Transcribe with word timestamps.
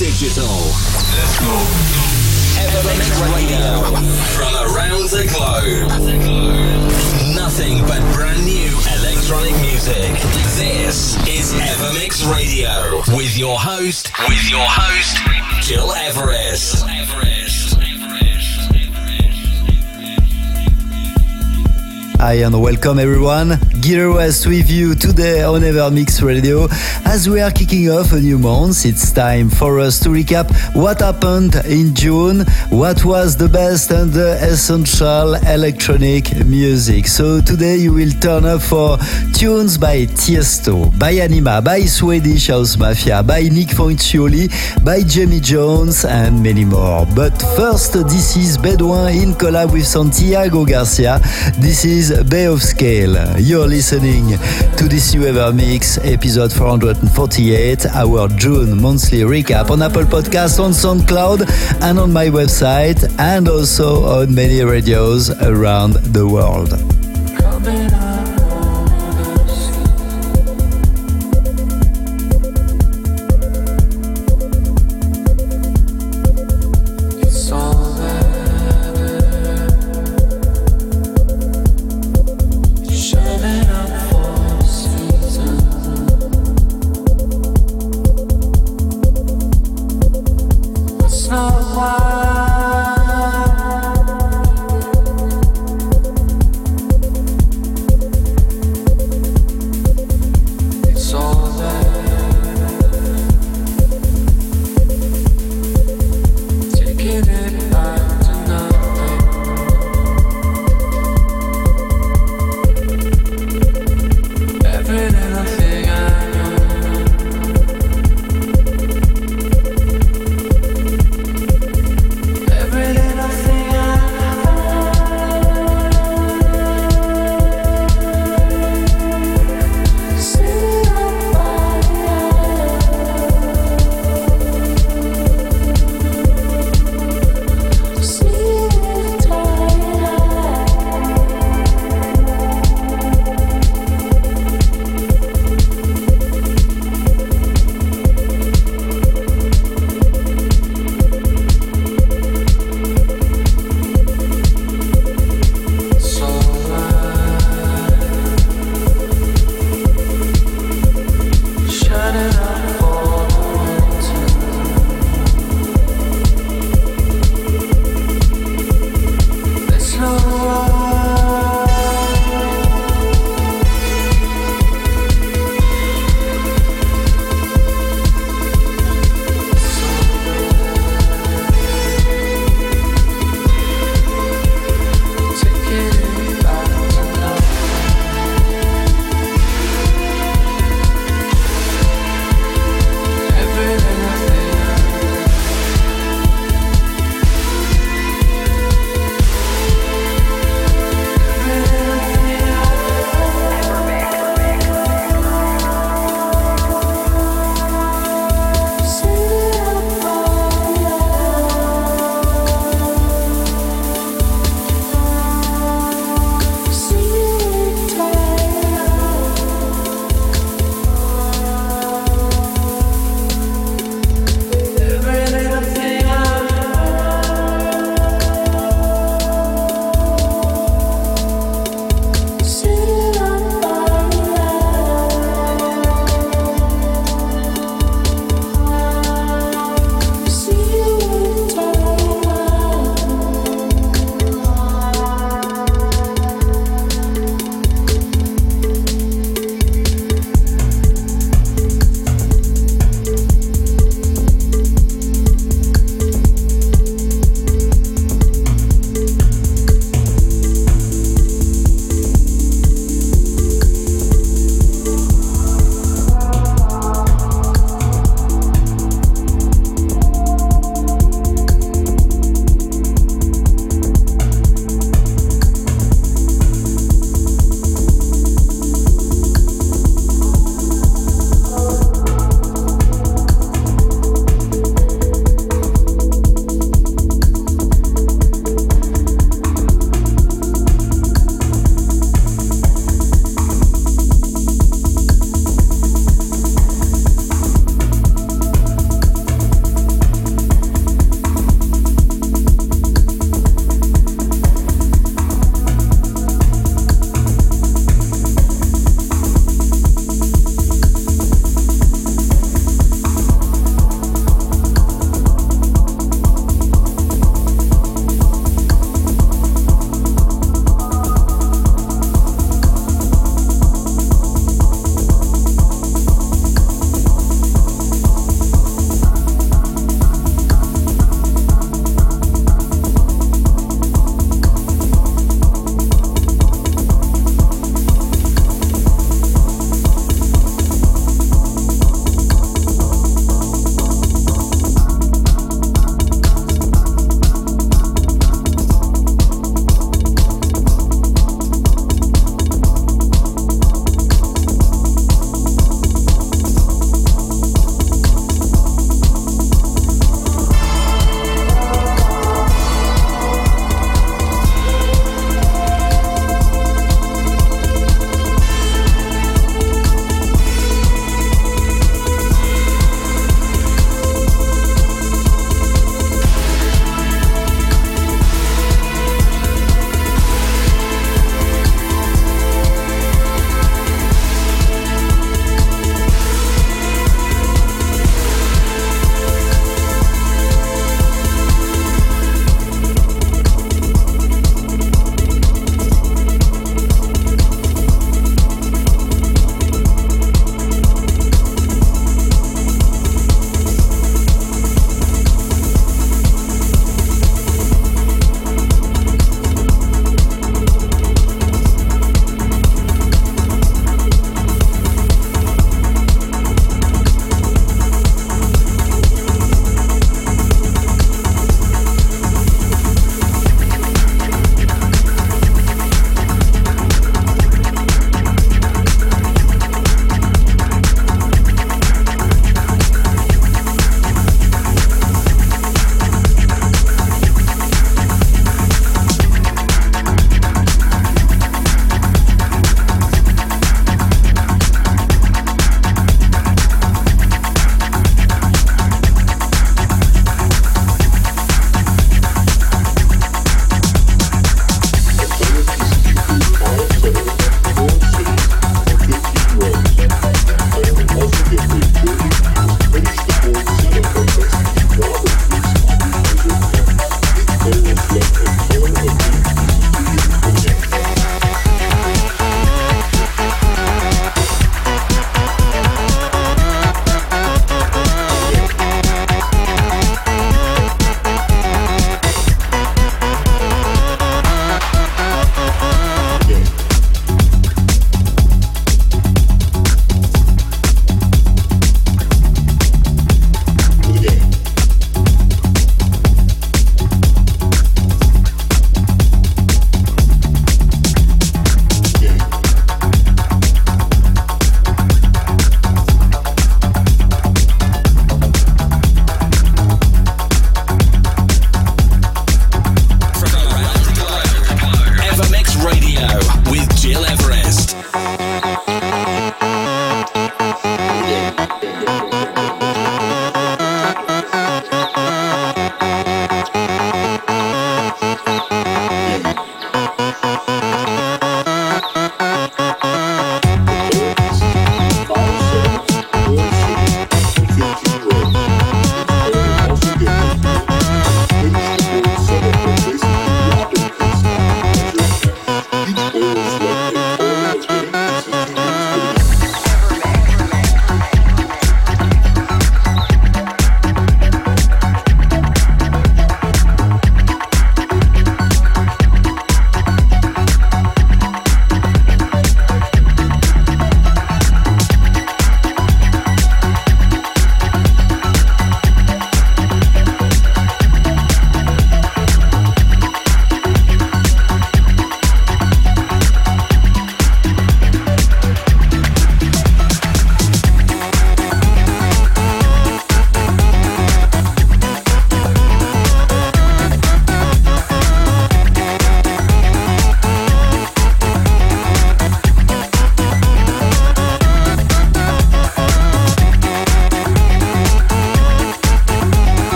digital. 0.00 0.46
Let's 0.48 1.38
go. 1.40 1.52
Evermix 2.56 3.20
Radio. 3.36 3.84
From 4.32 4.54
around 4.56 5.10
the 5.10 5.28
globe. 5.28 5.90
Nothing 7.34 7.82
but 7.82 8.00
brand 8.14 8.42
new 8.46 8.70
electronic 8.96 9.52
music. 9.60 10.10
This 10.56 11.16
is 11.28 11.52
Evermix 11.52 12.24
Radio. 12.32 13.02
With 13.14 13.36
your 13.36 13.58
host, 13.58 14.10
with 14.26 14.50
your 14.50 14.64
host, 14.64 15.18
Gil 15.68 15.92
Everest. 15.92 16.86
Hi 22.20 22.34
and 22.44 22.60
welcome 22.60 22.98
everyone. 22.98 23.58
Gil 23.80 24.10
Everest 24.10 24.46
with 24.46 24.70
you 24.70 24.94
today 24.94 25.42
on 25.42 25.62
Evermix 25.62 26.22
Radio. 26.22 26.68
As 27.06 27.30
we 27.30 27.40
are 27.40 27.50
kicking 27.50 27.88
off 27.88 28.12
a 28.12 28.20
new 28.20 28.38
month, 28.38 28.84
it's 28.84 29.10
time 29.10 29.48
for 29.48 29.80
us 29.80 29.98
to 30.00 30.10
recap 30.10 30.52
what 30.76 31.00
happened 31.00 31.54
in 31.64 31.94
June, 31.94 32.40
what 32.68 33.02
was 33.06 33.38
the 33.38 33.48
best 33.48 33.90
and 33.90 34.12
the 34.12 34.38
essential 34.42 35.34
electronic 35.48 36.44
music. 36.44 37.06
So 37.06 37.40
today 37.40 37.76
you 37.76 37.94
will 37.94 38.12
turn 38.20 38.44
up 38.44 38.60
for 38.60 38.98
tunes 39.32 39.78
by 39.78 40.04
Tiesto, 40.04 40.92
by 40.98 41.14
Anyma, 41.14 41.64
by 41.64 41.86
Swedish 41.86 42.48
House 42.48 42.76
Mafia, 42.76 43.22
by 43.22 43.44
Nick 43.44 43.68
Fanciulli, 43.68 44.50
by 44.84 45.02
Jamie 45.02 45.40
Jones 45.40 46.04
and 46.04 46.42
many 46.42 46.66
more. 46.66 47.06
But 47.16 47.40
first, 47.56 47.94
this 47.94 48.36
is 48.36 48.58
Bedouin 48.58 49.16
in 49.16 49.32
collab 49.32 49.72
with 49.72 49.86
Santiago 49.86 50.66
Garcia. 50.66 51.18
This 51.58 51.86
is 51.86 52.09
Bay 52.28 52.46
of 52.46 52.62
Scale. 52.62 53.38
You're 53.38 53.66
listening 53.66 54.38
to 54.76 54.88
this 54.88 55.14
new 55.14 55.26
Ever 55.26 55.52
Mix, 55.52 55.98
episode 55.98 56.52
448, 56.52 57.86
our 57.86 58.28
June 58.28 58.80
monthly 58.80 59.20
recap 59.20 59.70
on 59.70 59.82
Apple 59.82 60.04
Podcasts, 60.04 60.58
on 60.58 60.72
SoundCloud, 60.72 61.48
and 61.82 61.98
on 61.98 62.12
my 62.12 62.26
website, 62.26 63.02
and 63.18 63.48
also 63.48 64.04
on 64.04 64.34
many 64.34 64.62
radios 64.62 65.30
around 65.42 65.94
the 66.12 66.26
world. 66.26 66.70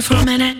You 0.00 0.06
for 0.08 0.14
a 0.14 0.24
minute? 0.24 0.59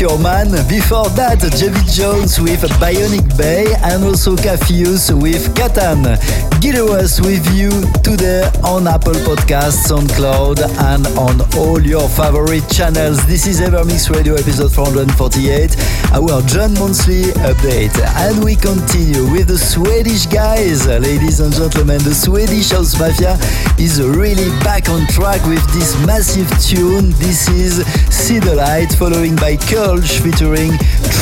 Your 0.00 0.18
Man. 0.18 0.50
Before 0.68 1.08
that, 1.10 1.40
Jamie 1.56 1.78
Jones 1.90 2.38
with 2.40 2.60
Bionic 2.78 3.36
Bay 3.36 3.74
and 3.82 4.04
also 4.04 4.36
Cafius 4.36 5.10
with 5.10 5.52
Katan. 5.54 6.47
Gilead 6.60 7.20
with 7.20 7.54
you 7.54 7.70
today 8.02 8.50
on 8.64 8.88
Apple 8.88 9.12
Podcasts, 9.12 9.94
on 9.96 10.08
Cloud, 10.08 10.58
and 10.60 11.06
on 11.18 11.40
all 11.56 11.80
your 11.80 12.08
favorite 12.08 12.68
channels. 12.68 13.24
This 13.26 13.46
is 13.46 13.60
Evermix 13.60 14.10
Radio 14.10 14.34
episode 14.34 14.72
448, 14.72 15.76
our 16.12 16.42
June 16.42 16.74
Monthly 16.74 17.30
update. 17.46 17.96
And 18.16 18.42
we 18.42 18.56
continue 18.56 19.30
with 19.30 19.48
the 19.48 19.58
Swedish 19.58 20.26
guys, 20.26 20.86
ladies 20.88 21.38
and 21.38 21.52
gentlemen. 21.52 22.02
The 22.02 22.14
Swedish 22.14 22.70
House 22.70 22.98
Mafia 22.98 23.38
is 23.78 24.02
really 24.02 24.50
back 24.64 24.88
on 24.88 25.06
track 25.08 25.44
with 25.46 25.64
this 25.72 25.94
massive 26.06 26.50
tune. 26.60 27.10
This 27.20 27.48
is 27.48 27.86
See 28.10 28.40
the 28.40 28.56
Light, 28.56 28.92
following 28.94 29.36
by 29.36 29.56
Kölsch 29.56 30.20
featuring 30.20 30.72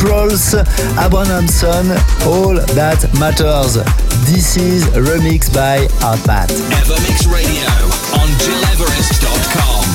Troels, 0.00 0.54
Abrahamsen, 0.96 1.90
All 2.26 2.54
That 2.74 3.04
Matters. 3.18 4.05
This 4.24 4.56
is 4.56 4.86
a 4.88 5.00
remix 5.00 5.52
by 5.52 5.86
Artbat. 6.00 6.48
Evermix 6.70 7.30
Radio 7.30 7.66
on 8.20 8.28
GilEverest.com. 8.38 9.85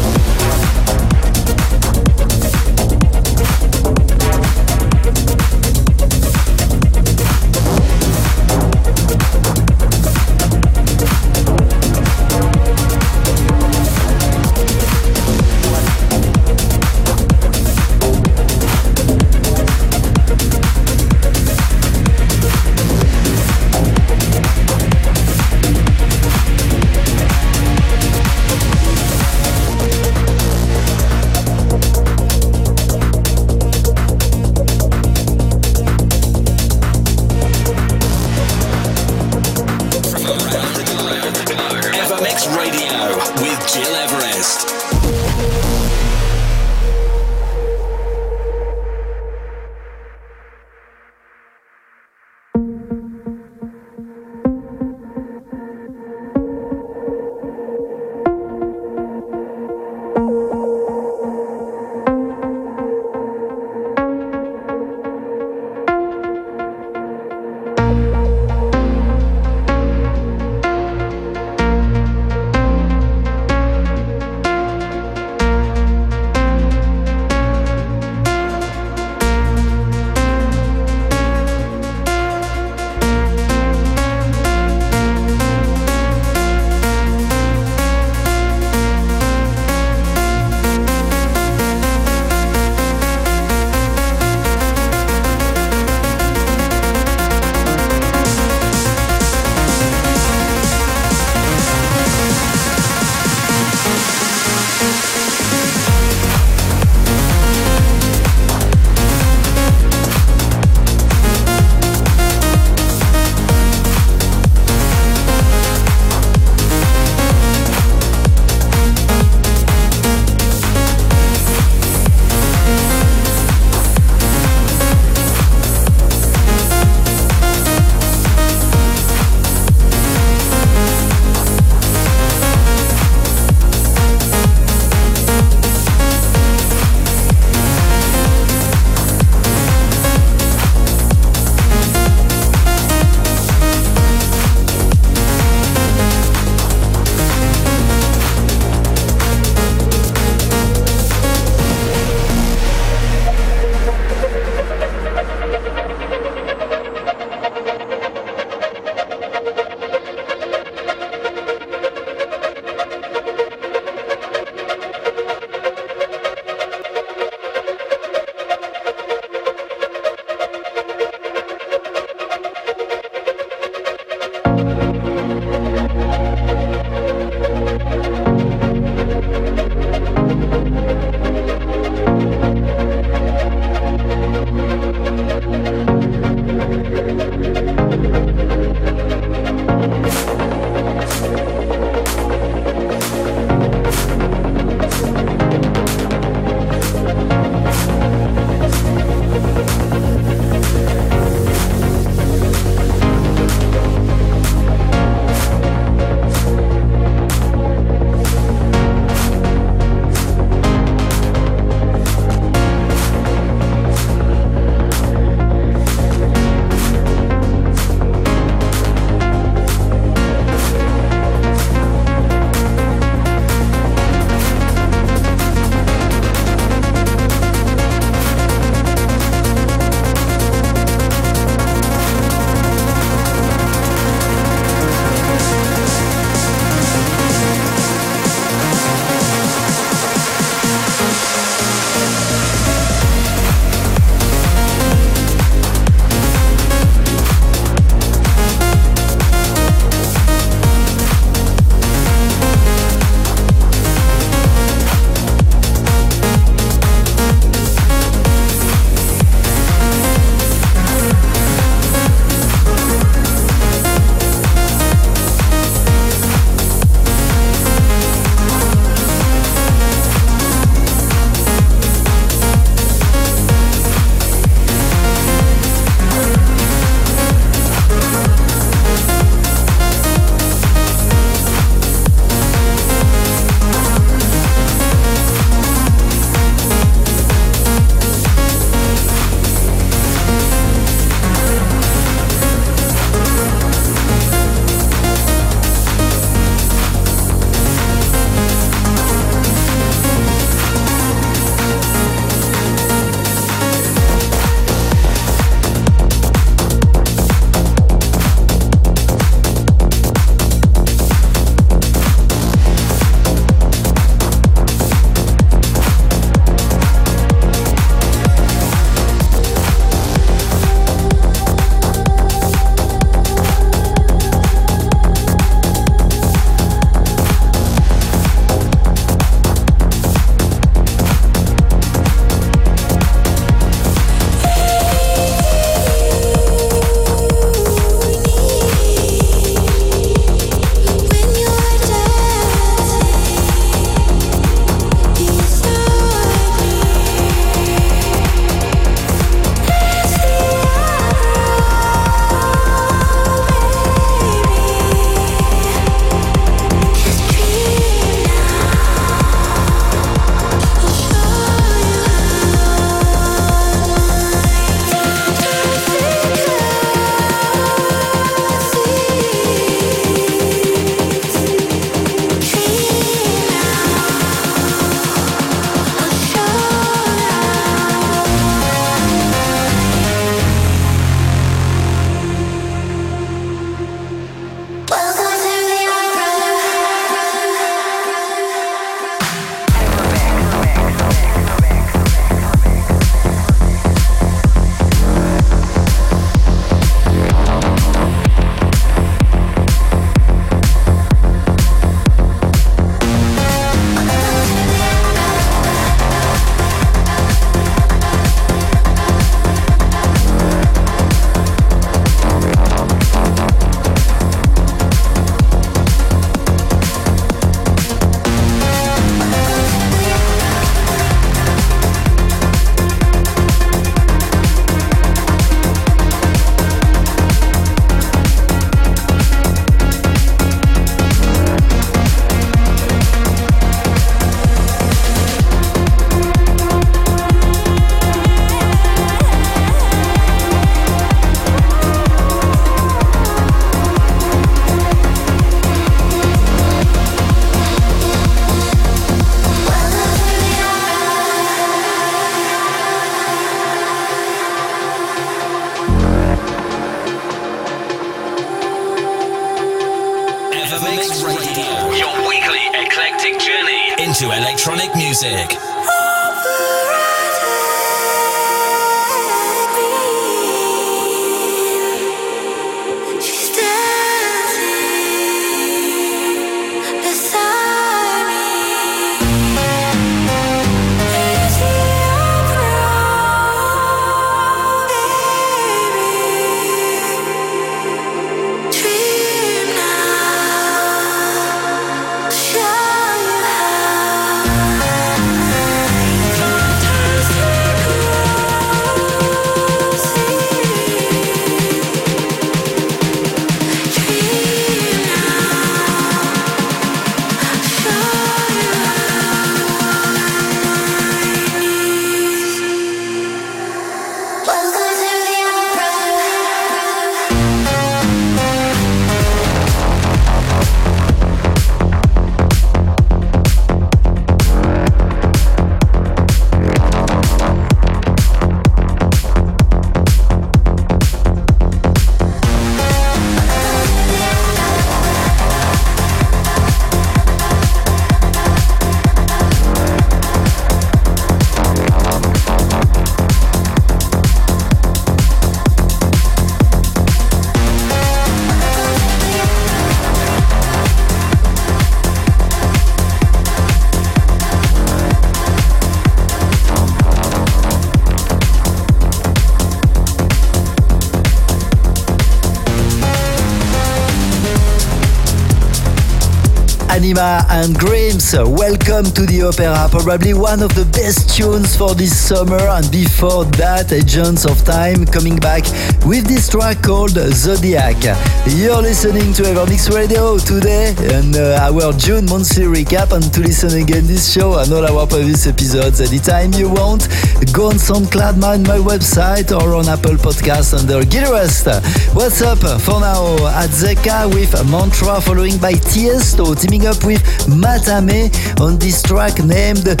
And 567.64 567.78
Grims, 568.24 568.58
welcome 568.58 569.04
to 569.12 569.26
the 569.26 569.42
opera. 569.42 569.88
Probably 569.90 570.34
one 570.34 570.62
of 570.62 570.74
the 570.74 570.84
best 570.86 571.36
tunes 571.36 571.76
for 571.76 571.94
this 571.94 572.16
summer. 572.16 572.60
And 572.68 572.90
before 572.90 573.44
that, 573.56 573.92
Agents 573.92 574.46
of 574.46 574.64
Time 574.64 575.04
coming 575.06 575.36
back 575.36 575.64
with 576.06 576.26
this 576.26 576.48
track 576.48 576.82
called 576.82 577.10
Zodiac. 577.10 578.02
You're 578.46 578.80
listening 578.80 579.32
to 579.34 579.42
Evermix 579.42 579.94
Radio 579.94 580.38
today 580.38 580.94
and 581.12 581.36
uh, 581.36 581.68
our 581.68 581.92
June 581.92 582.24
monthly 582.26 582.64
recap. 582.64 583.12
And 583.12 583.32
to 583.34 583.40
listen 583.40 583.80
again 583.80 584.06
this 584.06 584.32
show 584.32 584.58
and 584.58 584.72
all 584.72 584.86
our 584.86 585.06
previous 585.06 585.46
episodes 585.46 586.00
anytime 586.00 586.52
you 586.52 586.68
want, 586.68 587.08
go 587.52 587.68
on 587.68 587.76
SoundCloud, 587.76 588.38
my, 588.38 588.56
my 588.58 588.78
website, 588.78 589.52
or 589.52 589.74
on 589.74 589.88
Apple 589.88 590.16
Podcasts 590.16 590.72
under 590.72 591.04
Gil 591.04 591.34
Everest. 591.34 591.66
What's 592.14 592.40
up 592.42 592.58
for 592.80 593.00
now? 593.00 593.36
At 593.48 593.70
Zeka 593.70 594.32
with 594.32 594.52
Mantra, 594.70 595.20
following 595.20 595.58
by 595.58 595.72
Tiesto, 595.72 596.58
teaming 596.58 596.86
up 596.86 597.04
with 597.04 597.22
Matame 597.48 598.13
on 598.60 598.78
this 598.78 599.02
track 599.02 599.42
named 599.42 600.00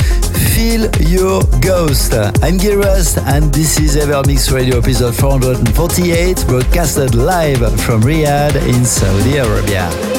Feel 0.54 0.88
Your 1.00 1.42
Ghost. 1.60 2.14
I'm 2.42 2.58
Gil 2.58 2.80
Everest 2.80 3.18
and 3.18 3.52
this 3.52 3.80
is 3.80 3.96
Evermix 3.96 4.52
Radio 4.52 4.78
episode 4.78 5.16
448 5.16 6.44
broadcasted 6.46 7.14
live 7.16 7.58
from 7.80 8.02
Riyadh 8.02 8.54
in 8.68 8.84
Saudi 8.84 9.38
Arabia. 9.38 10.13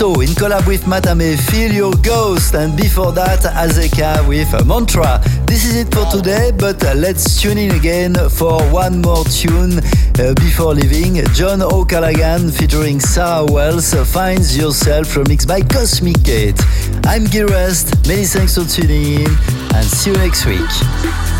In 0.00 0.28
collab 0.36 0.64
with 0.68 0.84
Matame, 0.84 1.36
Feel 1.50 1.72
Your 1.72 1.92
Ghost, 2.02 2.54
and 2.54 2.76
before 2.76 3.10
that, 3.12 3.40
Azeka 3.40 4.26
with 4.28 4.48
Mantra. 4.64 5.20
This 5.44 5.64
is 5.64 5.74
it 5.74 5.92
for 5.92 6.06
today, 6.06 6.52
but 6.56 6.82
uh, 6.84 6.94
let's 6.94 7.42
tune 7.42 7.58
in 7.58 7.72
again 7.72 8.14
for 8.30 8.62
one 8.70 9.00
more 9.00 9.24
tune 9.24 9.78
uh, 9.78 10.34
before 10.34 10.74
leaving. 10.74 11.16
John 11.34 11.62
O'Callaghan 11.62 12.52
featuring 12.52 13.00
Sarah 13.00 13.48
Howells 13.48 13.92
finds 14.12 14.56
yourself 14.56 15.08
remixed 15.14 15.48
by 15.48 15.62
Cosmic 15.62 16.22
Gate. 16.22 16.60
I'm 17.04 17.24
Gil 17.24 17.48
Everest, 17.48 18.06
many 18.06 18.24
thanks 18.24 18.54
for 18.54 18.64
tuning 18.64 19.22
in, 19.22 19.30
and 19.74 19.84
see 19.84 20.10
you 20.10 20.16
next 20.16 20.46
week. 20.46 21.37